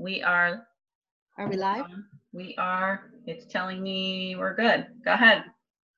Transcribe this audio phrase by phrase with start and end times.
[0.00, 0.68] We are.
[1.38, 1.86] Are we live?
[2.32, 3.10] We are.
[3.26, 4.86] It's telling me we're good.
[5.04, 5.42] Go ahead.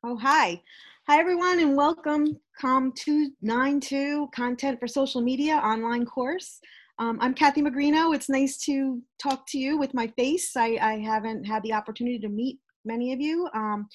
[0.03, 0.63] Oh, hi.
[1.07, 6.61] Hi, everyone, and welcome COM 292 Content for Social Media online course.
[6.99, 8.15] Um, I'm Kathy Magrino.
[8.15, 10.57] It's nice to talk to you with my face.
[10.57, 13.87] I, I haven't had the opportunity to meet many of you, um,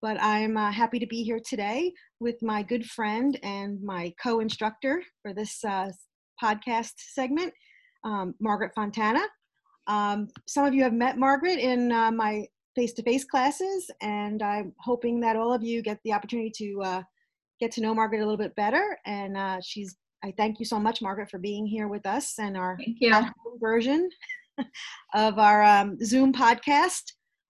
[0.00, 4.38] but I'm uh, happy to be here today with my good friend and my co
[4.38, 5.90] instructor for this uh,
[6.40, 7.52] podcast segment,
[8.04, 9.22] um, Margaret Fontana.
[9.88, 12.46] Um, some of you have met Margaret in uh, my
[12.76, 17.02] face-to-face classes, and I'm hoping that all of you get the opportunity to uh,
[17.58, 18.98] get to know Margaret a little bit better.
[19.04, 22.56] And uh, she's, I thank you so much, Margaret, for being here with us and
[22.56, 22.78] our
[23.60, 24.08] version
[25.14, 27.02] of our um, Zoom podcast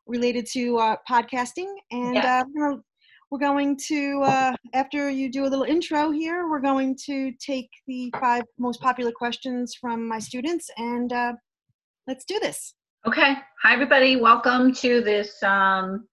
[0.07, 1.73] related to uh, podcasting.
[1.91, 2.45] And uh,
[3.31, 7.69] we're going to, uh, after you do a little intro here, we're going to take
[7.87, 11.33] the five most popular questions from my students and uh,
[12.09, 12.75] let's do this.
[13.07, 13.35] Okay.
[13.63, 14.17] Hi, everybody.
[14.17, 16.09] Welcome to this um,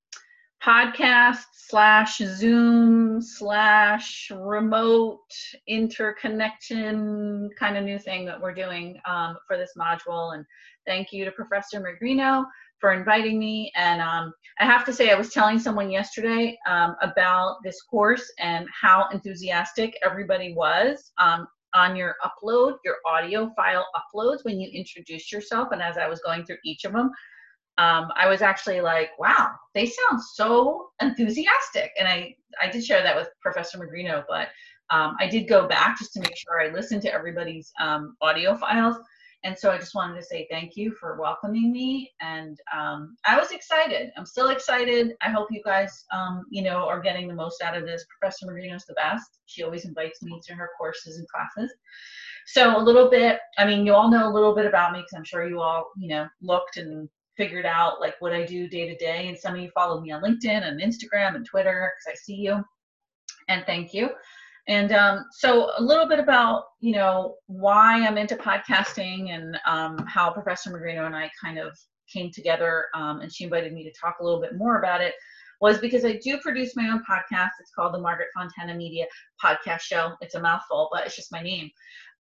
[0.61, 5.21] podcast slash Zoom slash remote
[5.69, 10.35] interconnection kind of new thing that we're doing um, for this module.
[10.35, 10.45] And
[10.85, 12.43] thank you to Professor Magrino
[12.81, 13.71] for inviting me.
[13.77, 18.33] And um, I have to say, I was telling someone yesterday um, about this course
[18.38, 24.70] and how enthusiastic everybody was um, on your upload, your audio file uploads when you
[24.73, 25.70] introduce yourself.
[25.72, 27.12] And as I was going through each of them,
[27.78, 31.92] um, I was actually like, wow, they sound so enthusiastic.
[32.00, 34.48] And I, I did share that with Professor Magrino, but
[34.90, 38.56] um, I did go back just to make sure I listened to everybody's um, audio
[38.56, 38.96] files.
[39.45, 42.11] And so I just wanted to say thank you for welcoming me.
[42.19, 44.09] And um, I was excited.
[44.17, 45.13] I'm still excited.
[45.21, 48.03] I hope you guys, um, you know, are getting the most out of this.
[48.19, 49.38] Professor Magrino's the best.
[49.45, 51.71] She always invites me to her courses and classes.
[52.47, 55.13] So a little bit, I mean, you all know a little bit about me because
[55.16, 57.07] I'm sure you all, you know, looked and
[57.38, 59.28] figured out like what I do day to day.
[59.28, 62.35] And some of you follow me on LinkedIn and Instagram and Twitter because I see
[62.35, 62.63] you.
[63.47, 64.09] And thank you.
[64.68, 70.06] And um, so a little bit about, you know, why I'm into podcasting and um,
[70.08, 71.78] how Professor Magrino and I kind of
[72.12, 75.14] came together um, and she invited me to talk a little bit more about it
[75.62, 77.52] was because I do produce my own podcast.
[77.59, 79.06] It's called the Margaret Fontana Media
[79.44, 80.14] Podcast Show.
[80.22, 81.70] It's a mouthful, but it's just my name.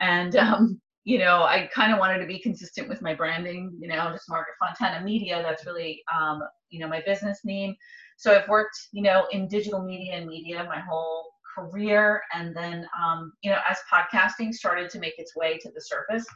[0.00, 3.88] And, um, you know, I kind of wanted to be consistent with my branding, you
[3.88, 5.42] know, just Margaret Fontana Media.
[5.42, 7.74] That's really, um, you know, my business name.
[8.16, 12.86] So I've worked, you know, in digital media and media my whole career and then
[13.00, 16.26] um, you know as podcasting started to make its way to the surface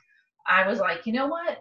[0.47, 1.59] i was like you know what?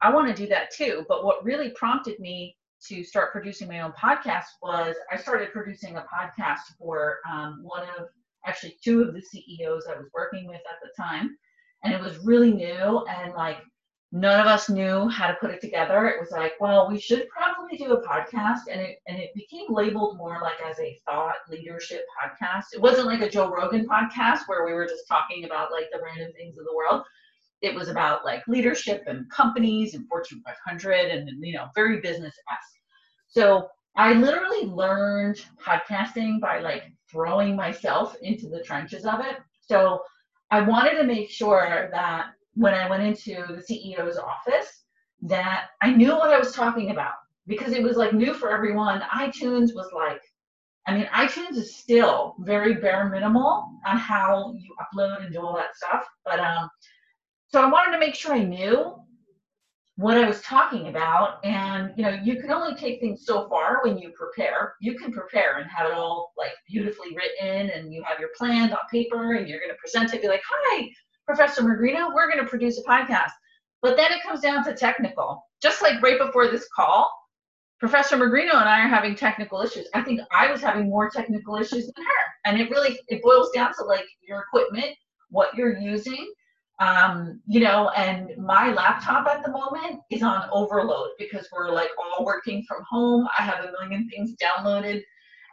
[0.00, 1.04] I want to do that too.
[1.08, 5.96] But what really prompted me to start producing my own podcast was i started producing
[5.96, 8.06] a podcast for um, one of
[8.46, 11.36] actually two of the ceos i was working with at the time.
[11.82, 13.58] And it was really new and like
[14.10, 16.06] none of us knew how to put it together.
[16.08, 19.66] It was like, well, we should probably do a podcast, and it and it became
[19.68, 22.66] labeled more like as a thought leadership podcast.
[22.72, 26.00] It wasn't like a Joe Rogan podcast where we were just talking about like the
[26.02, 27.04] random things of the world.
[27.60, 32.34] It was about like leadership and companies and Fortune 500 and you know very business
[32.50, 32.80] esque.
[33.28, 39.38] So I literally learned podcasting by like throwing myself into the trenches of it.
[39.60, 40.02] So
[40.50, 42.26] I wanted to make sure that
[42.58, 44.82] when I went into the CEO's office
[45.22, 47.14] that I knew what I was talking about
[47.46, 49.00] because it was like new for everyone.
[49.14, 50.20] iTunes was like,
[50.88, 55.54] I mean, iTunes is still very bare minimal on how you upload and do all
[55.54, 56.04] that stuff.
[56.24, 56.68] But um,
[57.46, 58.96] so I wanted to make sure I knew
[59.94, 61.38] what I was talking about.
[61.44, 64.74] And you know, you can only take things so far when you prepare.
[64.80, 68.72] You can prepare and have it all like beautifully written, and you have your plans
[68.72, 70.22] on paper, and you're going to present it.
[70.22, 70.88] Be like, "Hi,
[71.28, 73.32] Professor Magrino, we're going to produce a podcast.
[73.82, 75.44] But then it comes down to technical.
[75.62, 77.12] Just like right before this call,
[77.78, 79.86] Professor Magrino and I are having technical issues.
[79.94, 82.24] I think I was having more technical issues than her.
[82.46, 84.96] And it really it boils down to like your equipment,
[85.28, 86.32] what you're using.
[86.80, 91.90] Um, you know, and my laptop at the moment is on overload because we're like
[91.98, 93.28] all working from home.
[93.38, 95.02] I have a million things downloaded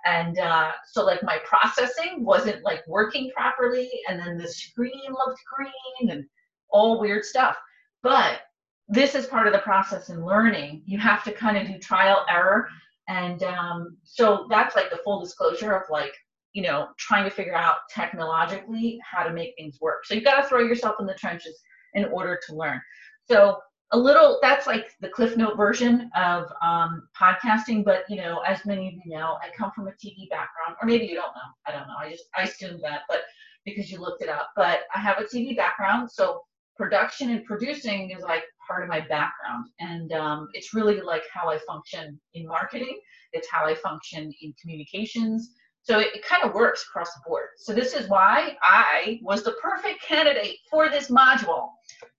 [0.05, 5.41] and uh, so like my processing wasn't like working properly and then the screen looked
[5.55, 6.25] green and
[6.69, 7.57] all weird stuff.
[8.03, 8.41] But
[8.87, 10.83] this is part of the process in learning.
[10.85, 12.67] You have to kind of do trial error
[13.07, 16.13] and um, so that's like the full disclosure of like
[16.53, 20.05] you know trying to figure out technologically how to make things work.
[20.05, 21.59] So you've got to throw yourself in the trenches
[21.93, 22.81] in order to learn.
[23.27, 23.59] So
[23.91, 28.65] a little that's like the cliff note version of um, podcasting but you know as
[28.65, 31.49] many of you know i come from a tv background or maybe you don't know
[31.67, 33.21] i don't know i just i assumed that but
[33.63, 36.41] because you looked it up but i have a tv background so
[36.75, 39.67] production and producing is like part of my background.
[39.79, 42.99] And um, it's really like how I function in marketing,
[43.33, 45.51] it's how I function in communications.
[45.83, 47.49] So it, it kind of works across the board.
[47.57, 51.69] So this is why I was the perfect candidate for this module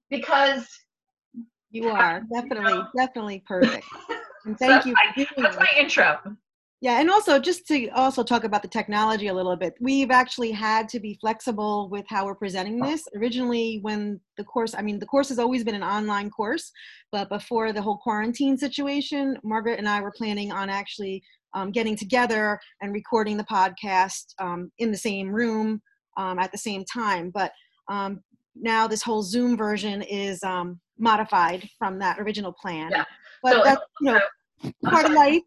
[0.08, 0.66] because
[1.76, 3.86] you are definitely, you know, definitely perfect.
[4.44, 4.94] And thank so you.
[4.96, 6.18] I, that's my intro.
[6.82, 10.50] Yeah, and also just to also talk about the technology a little bit, we've actually
[10.50, 13.08] had to be flexible with how we're presenting this.
[13.16, 16.70] Originally, when the course, I mean, the course has always been an online course,
[17.12, 21.22] but before the whole quarantine situation, Margaret and I were planning on actually
[21.54, 25.80] um, getting together and recording the podcast um, in the same room
[26.18, 27.30] um, at the same time.
[27.32, 27.52] But
[27.88, 28.20] um,
[28.54, 32.90] now this whole Zoom version is um, modified from that original plan.
[32.90, 33.04] Yeah.
[33.42, 35.42] But so, that's, you know, part of life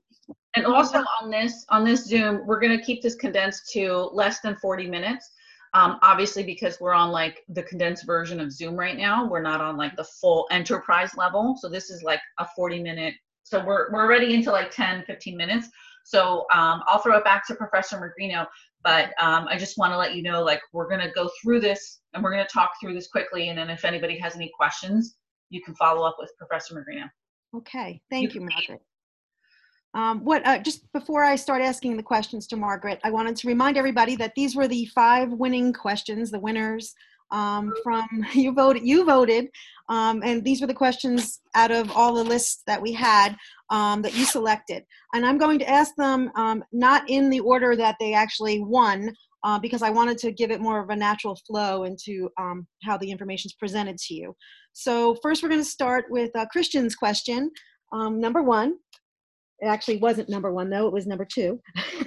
[0.55, 4.39] and also on this on this Zoom, we're going to keep this condensed to less
[4.41, 5.31] than 40 minutes.
[5.75, 9.61] Um, obviously, because we're on like the condensed version of Zoom right now, we're not
[9.61, 11.55] on like the full enterprise level.
[11.59, 13.13] So this is like a 40 minute.
[13.43, 15.69] So we're we're already into like 10, 15 minutes.
[16.03, 18.47] So um, I'll throw it back to Professor Magrino,
[18.83, 21.59] but um, I just want to let you know like we're going to go through
[21.59, 23.49] this and we're going to talk through this quickly.
[23.49, 25.17] And then if anybody has any questions,
[25.49, 27.09] you can follow up with Professor Magrino.
[27.55, 28.81] Okay, thank you, you Margaret.
[29.95, 33.47] Um, what uh, just before I start asking the questions to Margaret, I wanted to
[33.47, 36.93] remind everybody that these were the five winning questions, the winners
[37.31, 38.85] um, from you voted.
[38.85, 39.47] You voted,
[39.89, 43.35] um, and these were the questions out of all the lists that we had
[43.69, 44.83] um, that you selected.
[45.13, 49.13] And I'm going to ask them um, not in the order that they actually won,
[49.43, 52.97] uh, because I wanted to give it more of a natural flow into um, how
[52.97, 54.35] the information is presented to you.
[54.73, 57.51] So first, we're going to start with uh, Christian's question.
[57.93, 58.75] number one,
[59.61, 61.59] it actually wasn't number one, though, it was number two.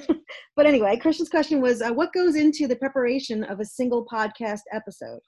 [0.56, 4.62] but anyway, Christian's question was uh, What goes into the preparation of a single podcast
[4.72, 5.20] episode?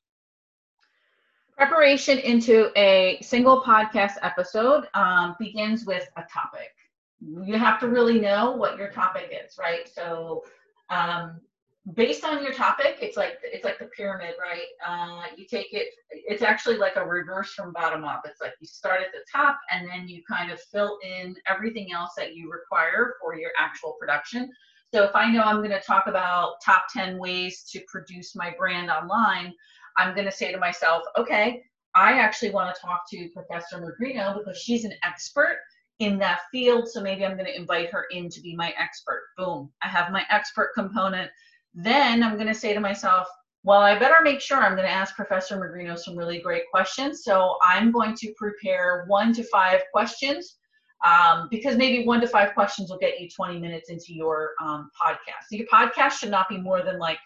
[1.56, 6.70] Preparation into a single podcast episode um, begins with a topic.
[7.20, 9.88] You have to really know what your topic is, right?
[9.88, 10.42] So,
[10.90, 11.40] um,
[11.92, 14.66] based on your topic, it's like it's like the pyramid, right?
[14.86, 15.88] Uh, you take it.
[16.10, 18.22] It's actually like a reverse from bottom up.
[18.24, 21.92] It's like you start at the top and then you kind of fill in everything
[21.92, 24.50] else that you require for your actual production.
[24.94, 28.54] So if I know I'm going to talk about top 10 ways to produce my
[28.56, 29.52] brand online,
[29.98, 31.62] I'm going to say to myself, okay,
[31.94, 35.58] I actually want to talk to Professor Magrino because she's an expert
[35.98, 36.88] in that field.
[36.88, 39.24] So maybe I'm going to invite her in to be my expert.
[39.36, 39.70] Boom.
[39.82, 41.30] I have my expert component
[41.74, 43.26] then I'm going to say to myself,
[43.64, 47.24] well, I better make sure I'm going to ask Professor Magrino some really great questions.
[47.24, 50.58] So I'm going to prepare one to five questions
[51.04, 54.90] um, because maybe one to five questions will get you 20 minutes into your um,
[55.00, 55.48] podcast.
[55.50, 57.18] So your podcast should not be more than like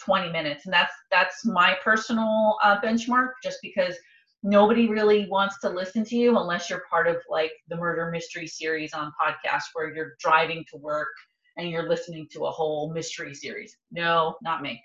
[0.00, 3.30] 20 minutes, and that's that's my personal uh, benchmark.
[3.42, 3.94] Just because
[4.42, 8.46] nobody really wants to listen to you unless you're part of like the murder mystery
[8.46, 11.08] series on podcast where you're driving to work
[11.56, 13.76] and you're listening to a whole mystery series.
[13.90, 14.82] No, not me.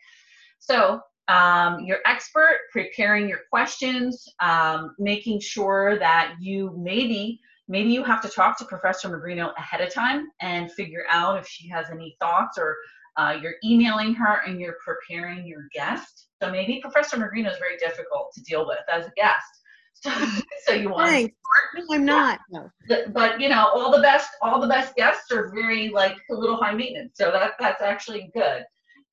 [0.60, 8.04] So um, you're expert preparing your questions, um, making sure that you maybe maybe you
[8.04, 11.86] have to talk to Professor Magrino ahead of time and figure out if she has
[11.92, 12.75] any thoughts or
[13.18, 16.27] uh, you're emailing her and you're preparing your guest.
[16.42, 19.58] So maybe Professor Magrino is very difficult to deal with as a guest.
[20.01, 20.11] So,
[20.65, 21.35] so you want Thanks.
[21.75, 22.39] No, I'm not.
[22.51, 22.69] No.
[23.13, 26.57] But you know, all the best, all the best guests are very like a little
[26.57, 27.13] high maintenance.
[27.15, 28.63] So that that's actually good.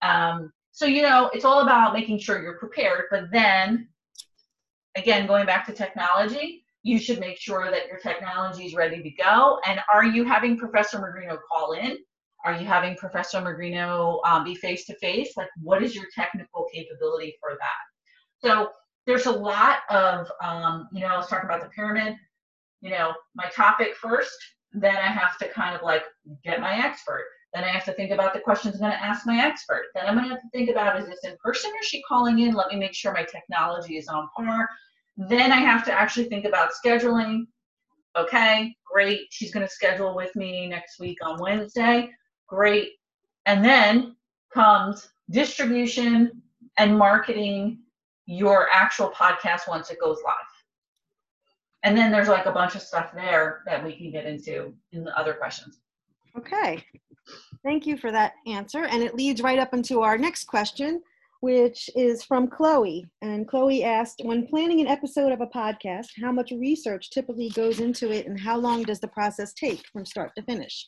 [0.02, 3.05] Um, so you know, it's all about making sure you're prepared.
[3.11, 3.88] But then,
[4.97, 9.11] again, going back to technology, you should make sure that your technology is ready to
[9.23, 9.59] go.
[9.66, 11.99] And are you having Professor Magrino call in?
[12.45, 15.37] Are you having Professor Magrino um, be face to face?
[15.37, 18.47] Like, what is your technical capability for that?
[18.47, 18.71] So
[19.07, 22.17] there's a lot of, um, you know, I was talking about the pyramid,
[22.81, 24.37] you know, my topic first,
[24.73, 26.03] then I have to kind of like
[26.45, 27.27] get my expert.
[27.55, 29.85] Then I have to think about the questions I'm going to ask my expert.
[29.95, 32.03] Then I'm going to have to think about is this in person or is she
[32.03, 32.55] calling in?
[32.55, 34.69] Let me make sure my technology is on par.
[35.17, 37.47] Then I have to actually think about scheduling.
[38.19, 39.21] Okay, great.
[39.31, 42.11] She's going to schedule with me next week on Wednesday.
[42.49, 42.91] Great.
[43.47, 44.17] And then
[44.53, 46.43] comes distribution
[46.77, 47.79] and marketing
[48.26, 50.35] your actual podcast once it goes live.
[51.83, 55.04] And then there's like a bunch of stuff there that we can get into in
[55.04, 55.78] the other questions.
[56.37, 56.85] Okay.
[57.64, 58.85] Thank you for that answer.
[58.85, 61.00] And it leads right up into our next question,
[61.40, 63.06] which is from Chloe.
[63.23, 67.80] And Chloe asked When planning an episode of a podcast, how much research typically goes
[67.80, 70.87] into it and how long does the process take from start to finish?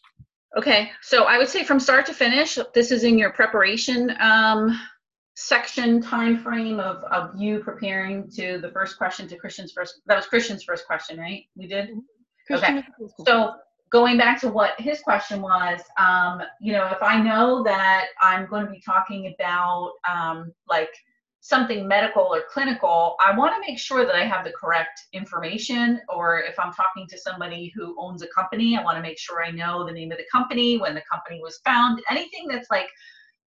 [0.57, 4.81] Okay, so I would say from start to finish, this is in your preparation um,
[5.41, 10.17] section time frame of, of you preparing to the first question to Christian's first, that
[10.17, 11.45] was Christian's first question, right?
[11.55, 11.91] We did?
[12.49, 12.83] Christian,
[13.25, 13.55] So
[13.93, 18.49] going back to what his question was, um, you know, if I know that I'm
[18.49, 20.91] going to be talking about um, like
[21.39, 26.01] something medical or clinical, I want to make sure that I have the correct information.
[26.09, 29.45] Or if I'm talking to somebody who owns a company, I want to make sure
[29.45, 32.89] I know the name of the company, when the company was found, anything that's like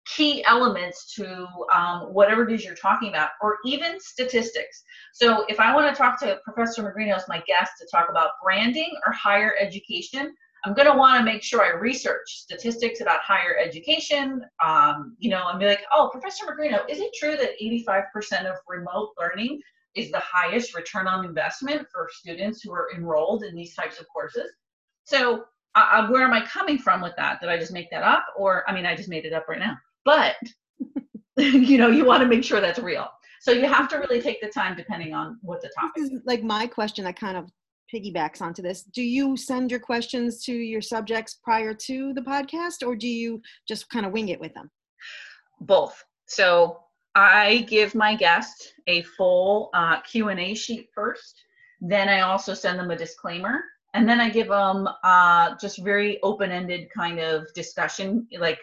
[0.05, 4.83] key elements to um, whatever it is you're talking about, or even statistics.
[5.13, 8.31] So if I want to talk to Professor Magrino as my guest to talk about
[8.43, 13.19] branding or higher education, I'm going to want to make sure I research statistics about
[13.21, 14.43] higher education.
[14.63, 18.57] Um, you know, and be like, oh, Professor Magrino, is it true that 85% of
[18.67, 19.59] remote learning
[19.95, 24.07] is the highest return on investment for students who are enrolled in these types of
[24.07, 24.51] courses?
[25.03, 27.39] So, uh, where am I coming from with that?
[27.39, 28.25] Did I just make that up?
[28.37, 29.77] Or, I mean, I just made it up right now.
[30.05, 30.35] But,
[31.37, 33.07] you know, you want to make sure that's real.
[33.41, 36.21] So you have to really take the time depending on what the topic this is
[36.25, 37.49] like my question that kind of
[37.93, 38.83] piggybacks onto this.
[38.83, 43.41] Do you send your questions to your subjects prior to the podcast or do you
[43.67, 44.69] just kind of wing it with them?
[45.59, 46.03] Both.
[46.27, 46.81] So
[47.15, 51.43] I give my guests a full uh, Q&A sheet first.
[51.81, 53.63] Then I also send them a disclaimer.
[53.93, 58.25] And then I give them uh, just very open-ended kind of discussion.
[58.39, 58.59] Like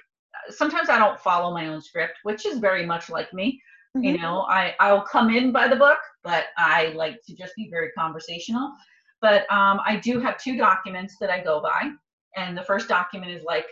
[0.50, 3.60] sometimes I don't follow my own script, which is very much like me.
[3.96, 4.04] Mm-hmm.
[4.04, 7.68] You know, I, I'll come in by the book, but I like to just be
[7.70, 8.72] very conversational.
[9.20, 11.90] But um, I do have two documents that I go by,
[12.36, 13.66] and the first document is like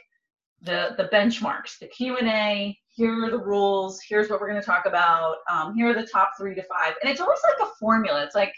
[0.62, 2.76] the the benchmarks, the Q and A.
[2.88, 4.00] Here are the rules.
[4.08, 5.36] Here's what we're going to talk about.
[5.50, 8.24] Um, here are the top three to five, and it's always like a formula.
[8.24, 8.52] It's like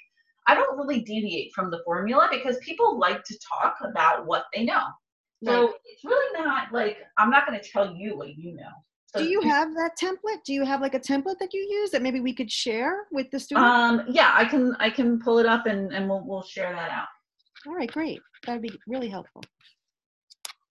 [0.47, 4.65] I don't really deviate from the formula because people like to talk about what they
[4.65, 4.85] know.
[5.45, 5.75] So right.
[5.85, 8.71] it's really not like I'm not going to tell you what you know.
[9.15, 10.45] So do you have that template?
[10.45, 13.31] Do you have like a template that you use that maybe we could share with
[13.31, 13.67] the students?
[13.67, 16.91] Um, yeah, I can I can pull it up and, and we'll we'll share that
[16.91, 17.07] out.
[17.67, 18.21] All right, great.
[18.47, 19.43] That'd be really helpful.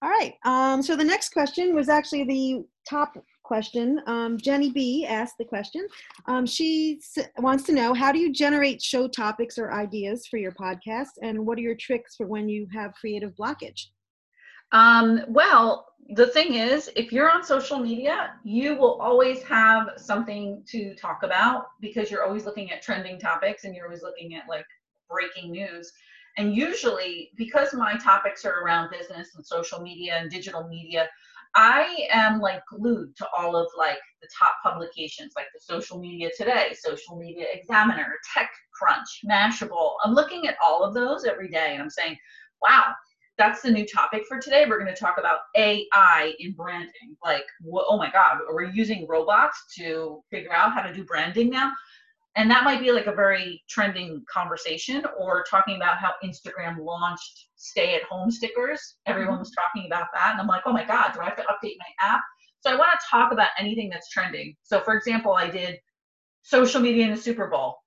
[0.04, 0.36] All right.
[0.46, 4.00] Um, so the next question was actually the top question.
[4.06, 5.88] Um, Jenny B asked the question.
[6.28, 7.00] Um, she
[7.40, 11.46] wants to know how do you generate show topics or ideas for your podcast, and
[11.48, 13.88] what are your tricks for when you have creative blockage?
[14.72, 20.64] Um, well, the thing is, if you're on social media, you will always have something
[20.68, 24.44] to talk about because you're always looking at trending topics and you're always looking at
[24.50, 24.66] like
[25.10, 25.92] breaking news.
[26.38, 31.10] And usually, because my topics are around business and social media and digital media,
[31.56, 36.30] I am like glued to all of like the top publications like the Social Media
[36.38, 39.94] Today, Social Media Examiner, TechCrunch, Mashable.
[40.04, 42.18] I'm looking at all of those every day and I'm saying,
[42.62, 42.94] wow,
[43.38, 44.65] that's the new topic for today.
[44.67, 47.15] We're going to talk about AI in branding.
[47.24, 51.72] Like, oh my God, we're using robots to figure out how to do branding now.
[52.36, 57.48] And that might be like a very trending conversation, or talking about how Instagram launched
[57.56, 58.98] stay at home stickers.
[59.08, 59.39] Everyone mm-hmm.
[59.39, 60.34] was talking about that.
[60.34, 62.22] And I'm like, oh my God, do I have to update my app?
[62.60, 64.56] So I want to talk about anything that's trending.
[64.63, 65.79] So, for example, I did
[66.44, 67.77] social media in the Super Bowl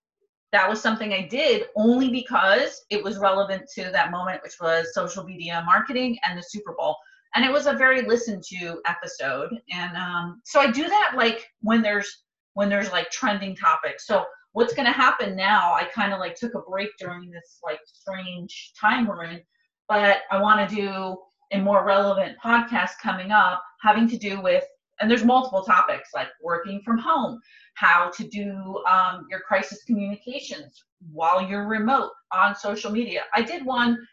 [0.53, 4.93] that was something I did only because it was relevant to that moment, which was
[4.95, 6.97] social media marketing and the Super Bowl.
[7.35, 9.51] And it was a very listened to episode.
[9.71, 14.07] And um, so I do that like when there's when there's like trending topics.
[14.07, 15.73] So what's going to happen now?
[15.73, 19.41] I kind of like took a break during this like strange time we're in,
[19.89, 21.17] but I want to do
[21.53, 24.65] a more relevant podcast coming up having to do with
[25.01, 27.41] and there's multiple topics like working from home,
[27.75, 33.23] how to do um, your crisis communications while you're remote on social media.
[33.35, 34.07] I did one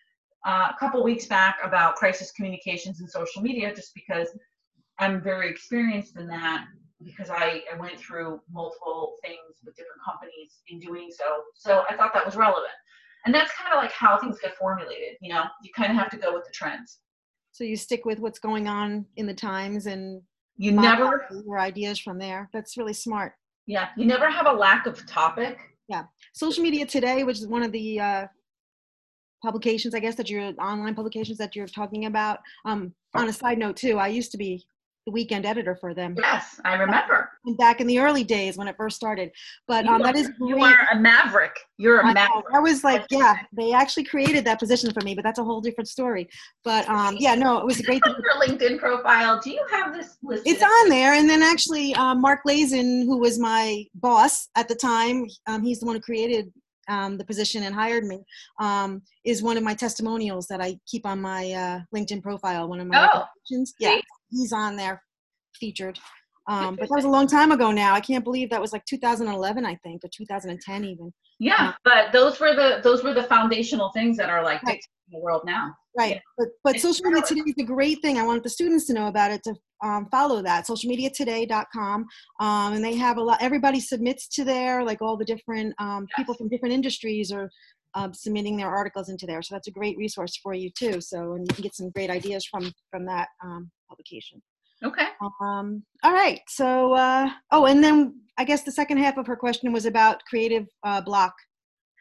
[0.46, 4.30] uh, a couple weeks back about crisis communications and social media just because
[5.00, 6.66] I'm very experienced in that
[7.04, 11.26] because I, I went through multiple things with different companies in doing so.
[11.54, 12.74] So I thought that was relevant.
[13.26, 16.10] And that's kind of like how things get formulated, you know, you kind of have
[16.12, 17.00] to go with the trends.
[17.52, 20.22] So you stick with what's going on in the times and
[20.58, 22.50] you never your ideas from there.
[22.54, 23.34] That's really smart.
[23.68, 25.60] Yeah, you never have a lack of topic.
[25.90, 28.28] Yeah, social media today, which is one of the uh,
[29.44, 32.40] publications, I guess that you're online publications that you're talking about.
[32.66, 34.66] Um, on a side note too, I used to be
[35.08, 36.16] the weekend editor for them.
[36.18, 37.32] Yes, I remember.
[37.58, 39.32] Back in the early days when it first started.
[39.66, 40.50] But um, that is great.
[40.50, 41.58] You are a maverick.
[41.78, 42.46] You're a maverick.
[42.54, 45.62] I was like, yeah, they actually created that position for me, but that's a whole
[45.62, 46.28] different story.
[46.66, 48.02] But um, yeah, no, it was a great.
[48.06, 49.40] Your LinkedIn profile.
[49.42, 50.46] Do you have this listed?
[50.52, 54.76] It's on there, and then actually, um, Mark Lazin, who was my boss at the
[54.76, 56.52] time, um, he's the one who created
[56.90, 58.24] um, the position and hired me
[58.60, 62.68] um, is one of my testimonials that I keep on my uh, LinkedIn profile.
[62.68, 63.24] One of my oh,
[63.80, 65.01] yeah, he's on there
[65.60, 66.00] featured.
[66.50, 67.93] Um, but that was a long time ago now.
[67.93, 71.13] I can't believe that was like 2011, I think, or 2010 even.
[71.39, 74.79] Yeah, but those were the those were the foundational things that are like Right.
[75.12, 75.74] the world now.
[75.96, 76.13] Right.
[76.15, 76.19] Yeah.
[76.38, 78.17] But but It's social media today is a great thing.
[78.17, 79.53] I want the students to know about it to
[79.84, 82.05] um, follow that socialmediatoday.com.
[82.39, 83.41] Um, and they have a lot.
[83.41, 87.50] Everybody submits to there, like all the different um, people from different industries are
[87.98, 89.42] um, submitting their articles into there.
[89.42, 91.01] So that's a great resource for you too.
[91.01, 94.42] So and you can get some great ideas from from that um, publication.
[94.84, 95.08] Okay.
[95.42, 96.42] Um, all right.
[96.48, 100.22] So, uh, oh, and then I guess the second half of her question was about
[100.30, 101.34] creative uh, block,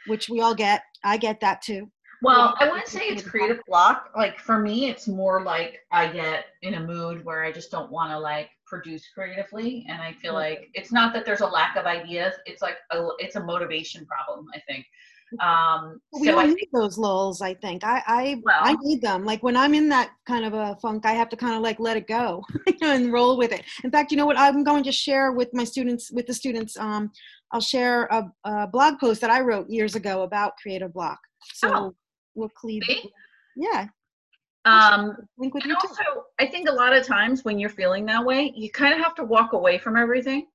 [0.07, 0.83] which we all get.
[1.03, 1.91] I get that too.
[2.23, 4.11] Well, I wouldn't say it's creative block.
[4.15, 7.91] Like for me, it's more like I get in a mood where I just don't
[7.91, 11.77] want to like produce creatively, and I feel like it's not that there's a lack
[11.77, 12.35] of ideas.
[12.45, 14.47] It's like a, it's a motivation problem.
[14.55, 14.85] I think.
[15.41, 17.43] Um, We so all I need those lulls.
[17.43, 19.25] I think I I, Well- I need them.
[19.25, 21.79] Like when I'm in that kind of a funk, I have to kind of like
[21.81, 22.45] let it go
[22.83, 23.63] and roll with it.
[23.85, 24.39] In fact, you know what?
[24.39, 26.77] I'm going to share with my students, with the students.
[26.79, 27.11] Um,
[27.53, 31.19] I'll share a, a blog post that I wrote years ago about creative block.
[31.55, 31.95] So Oh.
[32.35, 32.83] we'll cleave.
[32.87, 33.11] See?
[33.57, 33.87] Yeah,
[34.65, 35.89] um, link with And you too.
[35.89, 39.01] also, I think a lot of times when you're feeling that way, you kind of
[39.01, 40.47] have to walk away from everything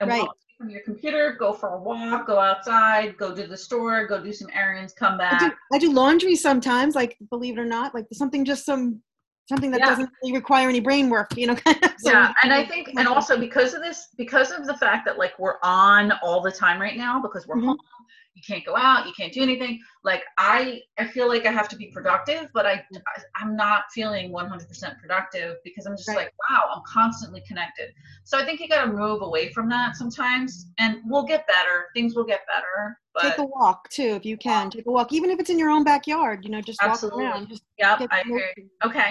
[0.00, 0.22] and Right.
[0.22, 4.22] walk from your computer, go for a walk, go outside, go to the store, go
[4.22, 5.56] do some errands, come I do, back.
[5.72, 9.00] I do laundry sometimes, like believe it or not, like something just some
[9.48, 9.86] something that Yeah.
[9.86, 11.54] doesn't really require any brain work, you know.
[11.64, 14.76] Kind of, so yeah, and I think, and also because of this, because of the
[14.76, 17.64] fact that like we're on all the time right now, because we're Mhm.
[17.66, 17.78] home,
[18.48, 19.80] you can't go out, you can't do anything.
[20.04, 23.84] Like I, I feel like I have to be productive, but I, I I'm not
[23.92, 26.16] feeling 100% productive because I'm just Right.
[26.16, 27.90] like, wow, I'm constantly connected.
[28.24, 31.86] So I think you got to move away from that sometimes, and we'll get better.
[31.94, 34.70] Things will get better, take a walk too if you can.
[34.70, 36.44] Take a walk, even if it's in your own backyard.
[36.44, 37.24] You know, just Absolutely.
[37.24, 37.48] walk around.
[37.48, 38.70] Just yep, I agree.
[38.84, 39.10] Okay.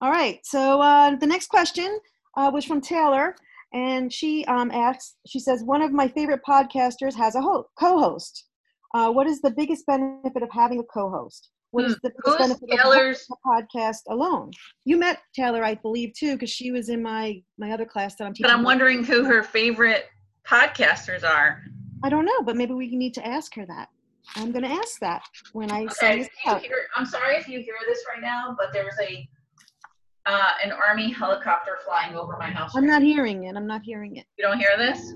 [0.00, 0.40] All right.
[0.44, 1.98] So uh, the next question
[2.36, 3.36] uh, was from Taylor,
[3.72, 5.14] and she um, asks.
[5.26, 8.46] She says, "One of my favorite podcasters has a ho- co-host.
[8.94, 11.50] Uh, what is the biggest benefit of having a co-host?
[11.70, 12.30] What is the biggest Hmm.
[12.30, 13.26] Who's benefit of Taylor's?
[13.28, 14.50] having a podcast alone?
[14.84, 18.24] You met Taylor, I believe, too, because she was in my my other class that
[18.26, 18.50] I'm teaching.
[18.50, 20.06] But I'm wondering who her favorite
[20.46, 21.62] podcasters are.
[22.04, 23.88] I don't know, but maybe we need to ask her that.
[24.36, 26.60] I'm going to ask that when I send Okay, this out.
[26.62, 29.28] hear, I'm sorry if you hear this right now, but there's a
[30.26, 32.72] uh, an army helicopter flying over my house.
[32.76, 33.56] I'm right not hearing it.
[33.56, 34.26] I'm not hearing it.
[34.38, 35.14] You don't hear this?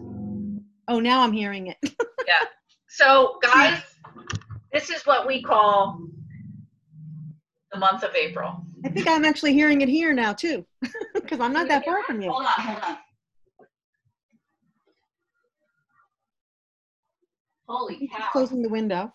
[0.89, 1.77] Oh, now I'm hearing it.
[2.89, 3.83] So, guys,
[4.73, 6.01] this is what we call
[7.73, 8.65] the month of April.
[8.85, 10.65] I think I'm actually hearing it here now too,
[11.15, 12.31] because I'm not that far from you.
[12.31, 12.97] Hold on, hold on.
[17.69, 18.29] Holy cow!
[18.31, 19.13] Closing the window.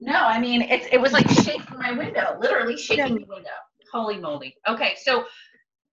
[0.00, 3.50] No, I mean it's it was like shaking my window, literally shaking the window.
[3.92, 4.56] Holy moly.
[4.66, 5.24] Okay, so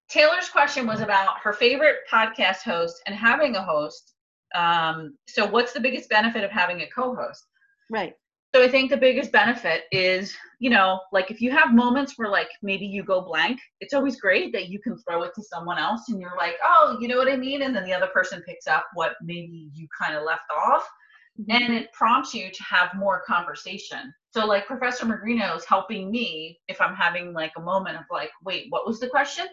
[0.10, 4.14] Taylor's question was about her favorite podcast host and having a host.
[4.56, 7.46] Um, so what's the biggest benefit of having a co-host?
[7.90, 8.14] Right.
[8.54, 12.30] So I think the biggest benefit is, you know, like if you have moments where
[12.30, 15.78] like maybe you go blank, it's always great that you can throw it to someone
[15.78, 17.62] else and you're like, oh, you know what I mean?
[17.62, 20.88] And then the other person picks up what maybe you kind of left off
[21.40, 21.52] Mm-hmm.
[21.52, 24.14] and it prompts you to have more conversation.
[24.32, 28.32] So like Professor Magrino is helping me if I'm having like a moment of like,
[28.44, 29.46] wait, what was the question?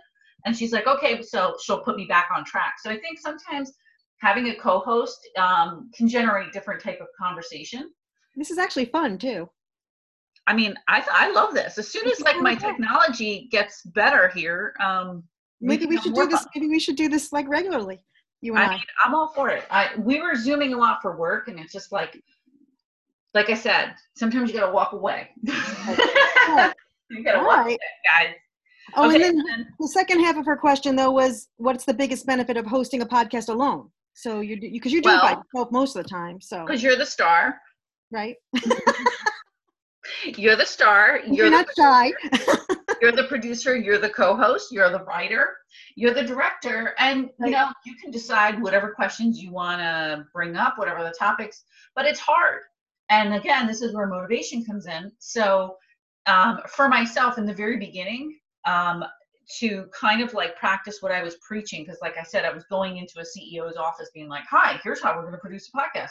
[0.45, 2.75] And she's like, okay, so she'll put me back on track.
[2.83, 3.73] So I think sometimes
[4.20, 7.90] having a co-host um, can generate different type of conversation.
[8.37, 9.48] This is actually fun too.
[10.46, 11.76] I mean, I I love this.
[11.79, 15.24] As soon as like my technology gets better here, um,
[15.61, 16.40] Maybe can we should do this.
[16.40, 16.48] fun.
[16.55, 17.98] Maybe we should do this like regularly.
[18.42, 18.70] You and I I.
[18.70, 19.64] mean, I'm all for it.
[19.70, 22.22] I we were zooming a lot for work, and it's just like,
[23.35, 25.31] like I said, sometimes you gotta walk away.
[25.42, 25.52] you
[27.24, 27.66] gotta All walk right.
[27.66, 27.79] away,
[28.12, 28.35] guys.
[28.96, 32.26] Oh, okay, and then- the second half of her question though was, what's the biggest
[32.26, 33.90] benefit of hosting a podcast alone?
[34.16, 36.40] So you do because you do it by Well- yourself most of the time.
[36.40, 37.61] So because you're the star,
[38.11, 38.35] right,
[40.24, 42.14] you're the star, you're, you're not shy.
[43.02, 45.55] you're the producer, you're the co-host, you're the writer,
[45.96, 50.57] you're the director, and you know you can decide whatever questions you want to bring
[50.57, 51.64] up, whatever the topics.
[51.94, 52.62] But it's hard,
[53.11, 55.12] and again, this is where motivation comes in.
[55.18, 55.76] So,
[56.24, 59.05] um, for myself in the very beginning, um,
[59.61, 62.65] to kind of like practice what I was preaching, because like I said, I was
[62.65, 65.77] going into a CEO's office being like, "Hi, here's how we're going to produce a
[65.77, 66.11] podcast."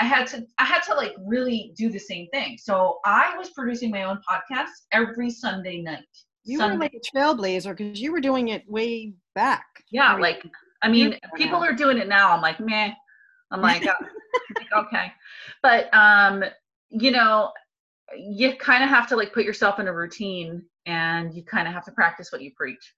[0.00, 2.56] I had to I had to like really do the same thing.
[2.58, 6.04] So I was producing my own podcast every Sunday night.
[6.44, 6.76] You Sunday.
[6.76, 9.66] were like a trailblazer because you were doing it way back.
[9.90, 10.20] yeah, Right.
[10.20, 10.44] like
[10.82, 12.30] I mean, people are doing it now.
[12.30, 12.92] I'm like, meh.
[13.50, 13.96] I'm like, like,
[14.76, 15.12] okay,
[15.62, 16.44] but um,
[16.90, 17.50] you know,
[18.16, 21.74] you kind of have to like put yourself in a routine, and you kind of
[21.74, 22.94] have to practice what you preach.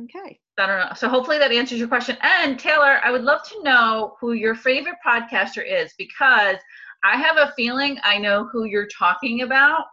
[0.00, 0.40] Okay.
[0.58, 0.94] I don't know.
[0.96, 2.16] So hopefully that answers your question.
[2.22, 6.56] And Taylor, I would love to know who your favorite podcaster is because
[7.04, 9.84] I have a feeling I know who you're talking about,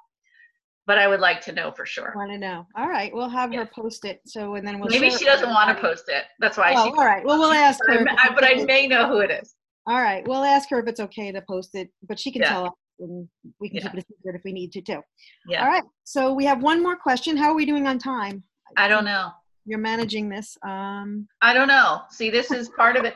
[0.87, 2.13] but I would like to know for sure.
[2.15, 2.65] Want to know?
[2.77, 4.21] All right, we'll have her post it.
[4.25, 4.89] So and then we'll.
[4.89, 6.25] Maybe she doesn't want to post it.
[6.39, 6.73] That's why.
[6.77, 7.25] Oh, she, all right.
[7.25, 8.05] Well, we'll ask her.
[8.05, 9.55] But I, but I may know who it is.
[9.85, 12.49] All right, we'll ask her if it's okay to post it, but she can Yeah.
[12.49, 13.27] tell us, and
[13.59, 13.83] we can Yeah.
[13.83, 15.01] keep it a secret if we need to too.
[15.47, 15.63] Yeah.
[15.63, 15.83] All right.
[16.03, 17.37] So we have one more question.
[17.37, 18.43] How are we doing on time?
[18.77, 19.31] I don't know.
[19.65, 20.57] You're managing this.
[20.63, 22.01] Um, I don't know.
[22.11, 23.15] See, this is part of it.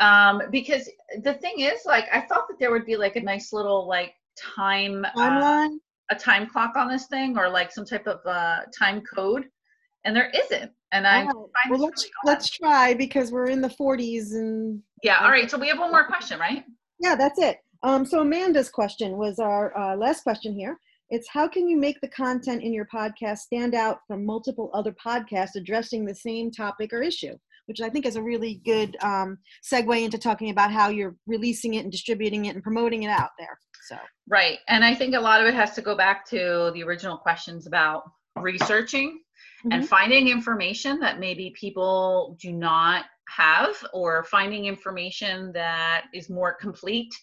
[0.00, 0.88] Um, because
[1.22, 4.14] the thing is, like, I thought that there would be like a nice little like
[4.36, 5.68] time uh,
[6.10, 9.44] a time clock on this thing or like some type of uh, time code,
[10.04, 10.70] and there isn't.
[10.92, 11.34] And I right.
[11.70, 15.18] Well, let's really let's try because we're in the 40s and yeah.
[15.20, 15.48] All right.
[15.50, 16.64] So we have one more question, right?
[16.98, 17.58] Yeah, that's it.
[17.84, 20.78] Um, so Amanda's question was our uh, last question here.
[21.10, 24.92] It's how can you make the content in your podcast stand out from multiple other
[24.92, 27.34] podcasts addressing the same topic or issue?
[27.66, 31.74] Which I think is a really good um, segue into talking about how you're releasing
[31.74, 33.58] it and distributing it and promoting it out there.
[33.86, 33.96] So
[34.28, 34.58] Right.
[34.68, 37.66] And I think a lot of it has to go back to the original questions
[37.66, 38.04] about
[38.36, 39.20] researching
[39.70, 39.88] and Mhm.
[39.88, 47.14] finding information that maybe people do not have or finding information that is more complete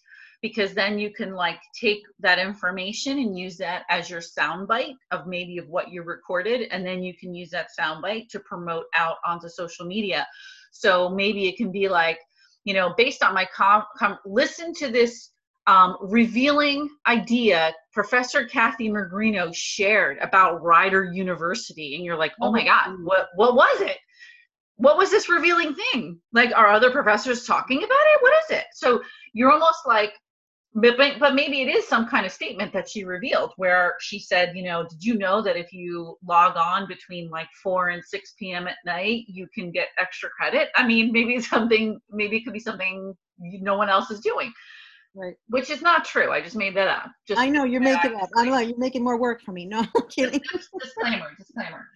[0.41, 5.27] because then you can like take that information and use that as your soundbite of
[5.27, 9.17] maybe of what you recorded and then you can use that soundbite to promote out
[9.25, 10.27] onto social media.
[10.71, 12.19] So maybe it can be like
[12.63, 15.29] you know based on my com, com listen to this
[15.67, 22.65] um, revealing idea professor kathy Magrino shared about rider university and you're like oh my
[22.65, 23.97] god what what was it?
[24.77, 26.19] What was this revealing thing?
[26.33, 28.21] Like are other professors talking about it?
[28.21, 28.65] What is it?
[28.73, 30.13] So you're almost like
[30.73, 34.19] but, but but maybe it is some kind of statement that she revealed where she
[34.19, 38.03] said you know did you know that if you log on between like 4 and
[38.03, 42.43] 6 p.m at night you can get extra credit i mean maybe something maybe it
[42.43, 44.51] could be something no one else is doing
[45.15, 45.35] right.
[45.47, 48.29] which is not true i just made that up just I know you're making up.
[48.37, 49.65] I know you're making more work for me.
[49.65, 50.41] No I'm kidding.
[50.79, 51.87] Disclaimer disclaimer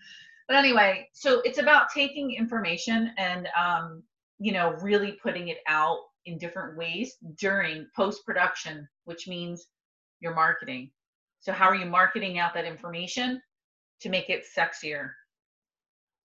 [0.48, 4.04] but anyway so it's about taking information and um
[4.40, 9.68] you know really putting it out in different ways during post production which means
[10.20, 10.90] your marketing
[11.40, 13.42] so how are you marketing out that information
[14.00, 15.10] to make it sexier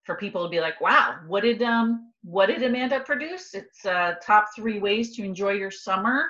[0.04, 4.15] for people to be like wow what did um what did amanda produce it's uh
[4.21, 6.30] top three ways to enjoy your summer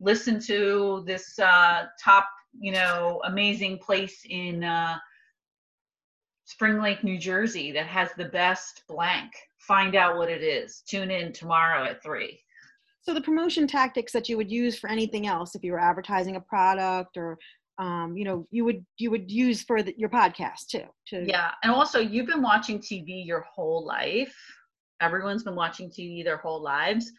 [0.00, 4.98] listen to this uh top you know amazing place in uh
[6.48, 9.30] Spring Lake, New Jersey that has the best blank.
[9.58, 10.82] Find out what it is.
[10.86, 12.40] Tune in tomorrow at three.
[13.08, 16.36] So the promotion tactics that you would use for anything else, if you were advertising
[16.36, 17.38] a product or,
[17.78, 20.84] um, you know, you would you would use for the, your podcast too.
[21.06, 21.52] To, Yeah.
[21.62, 24.36] And also, you've been watching TV your whole life.
[25.00, 27.10] Everyone's been watching TV their whole lives.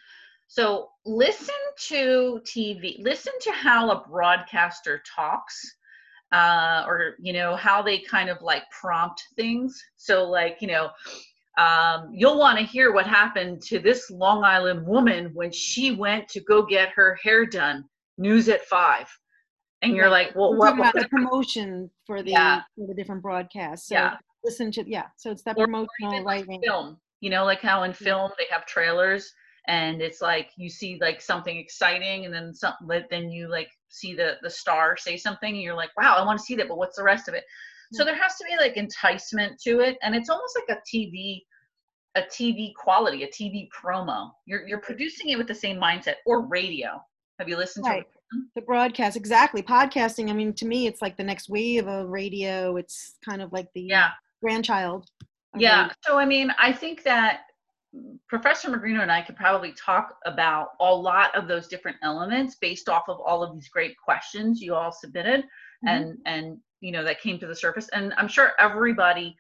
[0.48, 1.56] So listen
[1.88, 5.60] to TV, listen to how a broadcaster talks.
[6.32, 10.92] Uh, or you know how they kind of like prompt things so like you know
[11.58, 16.30] um, you'll want to hear what happened to this Long Island woman when she went
[16.30, 17.86] to go get her hair done.
[18.18, 19.08] News at five,
[19.82, 20.28] and you're Right.
[20.28, 20.74] like, well, We're what?
[20.74, 22.64] about what the promotion for the Yeah.
[22.76, 23.88] for the different broadcasts.
[23.88, 24.18] So Yeah.
[24.44, 25.06] listen to yeah.
[25.16, 26.62] So it's that Or- promotional writing.
[26.62, 27.00] film?
[27.22, 29.34] You know, like how in film they have trailers,
[29.68, 33.06] and it's like you see like something exciting, and then something.
[33.10, 36.40] Then you like see the the star say something, and you're like, wow, I want
[36.40, 37.46] to see that, but what's the rest of it?
[37.92, 41.42] So there has to be like enticement to it, and it's almost like a TV
[42.16, 44.32] a TV quality, a TV promo.
[44.46, 47.02] You're you're producing it with the same mindset or radio.
[47.38, 48.04] Have you listened Right.
[48.34, 49.62] to The broadcast exactly.
[49.62, 50.30] Podcasting.
[50.30, 52.76] I mean, to me, it's like the next wave of radio.
[52.78, 54.10] It's kind of like the Yeah.
[54.42, 55.08] grandchild.
[55.56, 55.82] Yeah.
[55.84, 55.94] radio.
[56.06, 57.42] So I mean, I think that
[58.28, 62.90] Professor Magrino and I could probably talk about a lot of those different elements based
[62.90, 65.42] off of all of these great questions you all submitted
[65.86, 65.90] Mhm.
[65.90, 67.90] and and you know that came to the surface.
[67.94, 69.36] And I'm sure everybody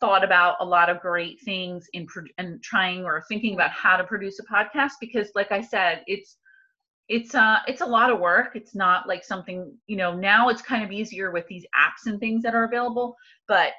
[0.00, 2.06] thought about a lot of great things in
[2.38, 6.38] and trying or thinking about how to produce a podcast because like I said, it's
[7.08, 8.52] it's uh it's a lot of work.
[8.54, 12.18] It's not like something, you know, now it's kind of easier with these apps and
[12.18, 13.72] things that are available, but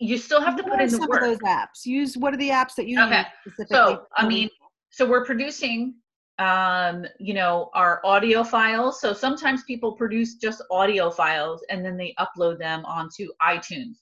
[0.00, 1.22] you still have to What put are in the some work.
[1.22, 1.84] of those apps?
[1.84, 3.18] Use what are the apps that you Okay.
[3.18, 3.94] use specifically?
[3.94, 4.48] So, I mean,
[4.90, 5.94] so we're producing
[6.38, 9.00] um you know our audio files.
[9.00, 13.96] So sometimes people produce just audio files and then they upload them onto itunes.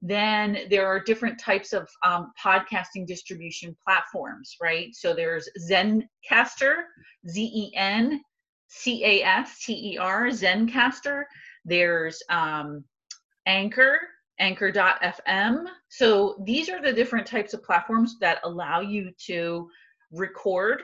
[0.00, 4.94] Then there are different types of um, podcasting distribution platforms right?
[4.94, 6.84] So there's zencaster
[7.28, 8.20] z-e-n
[8.72, 11.24] c-a-s-t-e-r zencaster.
[11.64, 12.84] There's um,
[13.46, 13.98] anchor
[14.38, 15.66] anchor.fm.
[15.88, 19.68] So these are the different types of platforms that allow you to
[20.10, 20.82] record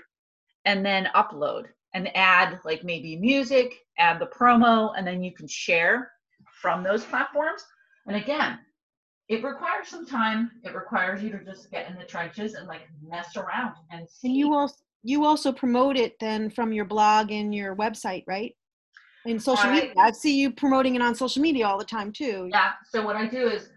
[0.69, 5.49] and then upload and add like maybe music, add the promo, and then you can
[5.49, 6.13] share
[6.61, 7.65] from those platforms.
[8.07, 8.59] And again,
[9.31, 10.51] it requires some time.
[10.65, 14.31] It requires you to just get in the trenches and like mess around and see.
[14.31, 18.55] You also you also promote it then from your blog and your website, right?
[19.25, 19.95] In social I- media.
[19.99, 22.49] I see you promoting it on social media all the time too.
[22.53, 22.73] Yeah.
[22.91, 23.71] So what I do is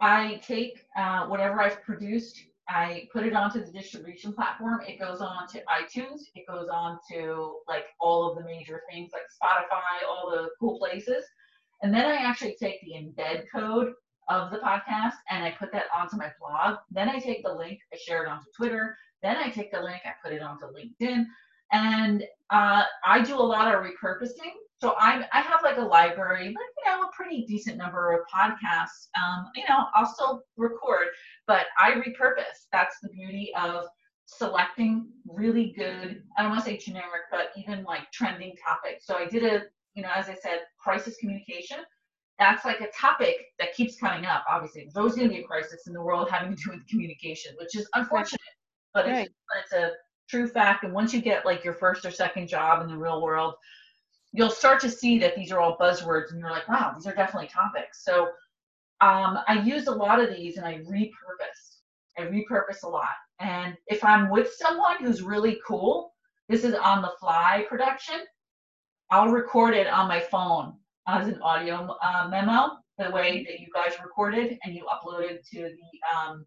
[0.00, 2.36] I take uh, whatever I've produced,
[2.68, 4.80] I put it onto the distribution platform.
[4.86, 6.22] It goes on to iTunes.
[6.34, 10.78] It goes on to like all of the major things like Spotify, all the cool
[10.78, 11.24] places.
[11.82, 13.92] And then I actually take the embed code
[14.28, 16.78] of the podcast and I put that onto my blog.
[16.90, 18.96] Then I take the link, I share it onto Twitter.
[19.22, 21.24] Then I take the link, I put it onto LinkedIn.
[21.72, 24.54] And uh, I do a lot of repurposing.
[24.80, 28.20] So I I have like a library, but you know, a pretty decent number of
[28.32, 29.08] podcasts.
[29.16, 31.08] Um, you know, I'll still record,
[31.46, 32.66] but I repurpose.
[32.72, 33.86] That's the beauty of
[34.26, 39.06] selecting really good, I don't want to say generic, but even like trending topics.
[39.06, 39.62] So I did a,
[39.94, 41.78] you know, as I said, crisis communication.
[42.38, 44.44] That's like a topic that keeps coming up.
[44.50, 46.86] Obviously, there's always going to be a crisis in the world having to do with
[46.86, 48.40] communication, which is unfortunate,
[48.92, 49.28] but Right.
[49.48, 49.92] but it's a
[50.28, 50.84] true fact.
[50.84, 53.54] And once you get like your first or second job in the real world,
[54.36, 57.14] you'll start to see that these are all buzzwords and you're like, wow, these are
[57.14, 58.04] definitely topics.
[58.04, 58.26] So
[59.00, 61.78] um, I use a lot of these and I repurpose.
[62.18, 63.16] I repurpose a lot.
[63.40, 66.12] And if I'm with someone who's really cool,
[66.50, 68.16] this is on the fly production,
[69.10, 70.74] I'll record it on my phone
[71.08, 75.60] as an audio uh, memo, the way that you guys recorded and you uploaded to
[75.60, 76.44] the um,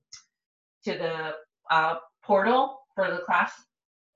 [0.84, 1.34] to the
[1.72, 3.52] uh, portal for the class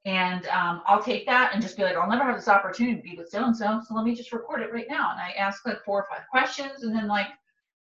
[0.06, 3.02] and um, I'll take that and just be like, I'll never have this opportunity to
[3.02, 5.12] be with so and so, so let me just record it right now.
[5.12, 7.28] And I ask like four or five questions, and then like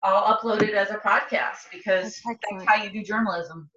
[0.03, 3.71] I'll upload it as a podcast because That's that's how you do journalism.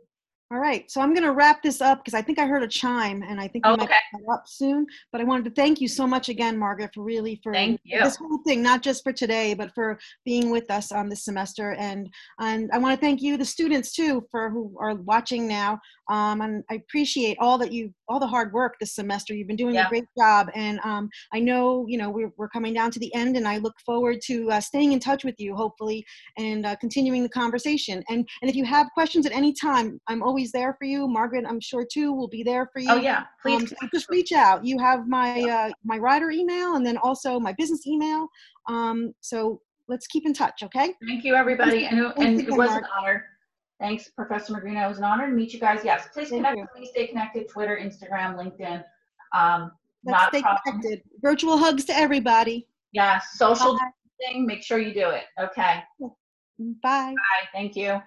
[0.50, 2.70] All right, so I'm going to wrap this up because I think I heard a
[2.70, 3.96] chime, and I think we Oh, might okay.
[4.14, 4.88] wrap up soon.
[5.12, 8.38] But I wanted to thank you so much again, Margaret, for really for this whole
[8.46, 11.74] thing, not just for today, but for being with us on this semester.
[11.74, 12.08] And
[12.40, 15.82] and I want to thank you, the students too, for who are watching now.
[16.10, 19.34] Um, and I appreciate all that you, all the hard work this semester.
[19.34, 19.88] You've been doing Yeah.
[19.88, 23.14] a great job, and um, I know you know we're we're coming down to the
[23.14, 26.06] end, and I look forward to uh, staying in touch with you, hopefully,
[26.38, 28.04] and uh, continuing the conversation.
[28.10, 31.08] And and if you have questions at any time, I'm always there for you.
[31.08, 32.92] Margaret, I'm sure too, will be there for you.
[32.92, 33.62] Oh yeah, please.
[33.62, 34.66] Um, so just reach out.
[34.66, 38.28] You have my uh, my rider email and then also my business email.
[38.68, 40.94] Um, so let's keep in touch, okay?
[41.08, 41.86] Thank you, everybody.
[41.86, 43.26] And, and it was an honor.
[43.80, 44.86] Thanks, Professor Magrino.
[44.86, 45.82] It was an honor to meet you guys.
[45.84, 46.82] Yes, please Thank connect you.
[46.82, 46.88] me.
[46.88, 47.48] Stay connected.
[47.48, 48.84] Twitter, Instagram, LinkedIn.
[49.34, 49.72] Um,
[50.04, 50.62] Let's not stay problem.
[50.82, 51.04] connected.
[51.22, 52.68] Virtual hugs to everybody.
[52.92, 53.90] Yeah, social Bye.
[54.20, 54.46] distancing.
[54.48, 55.26] Make sure you do it.
[55.40, 55.84] Okay.
[56.02, 57.14] Bye.
[57.14, 57.14] Bye.
[57.54, 58.02] Thank you.